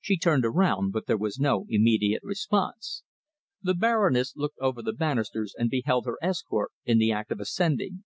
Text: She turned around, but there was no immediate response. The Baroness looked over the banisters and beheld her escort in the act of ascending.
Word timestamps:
She 0.00 0.16
turned 0.16 0.46
around, 0.46 0.92
but 0.94 1.04
there 1.06 1.18
was 1.18 1.38
no 1.38 1.66
immediate 1.68 2.22
response. 2.22 3.02
The 3.60 3.74
Baroness 3.74 4.34
looked 4.34 4.56
over 4.58 4.80
the 4.80 4.94
banisters 4.94 5.54
and 5.54 5.68
beheld 5.68 6.06
her 6.06 6.16
escort 6.22 6.72
in 6.86 6.96
the 6.96 7.12
act 7.12 7.30
of 7.30 7.40
ascending. 7.40 8.04